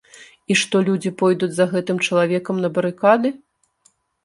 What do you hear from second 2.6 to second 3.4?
на барыкады?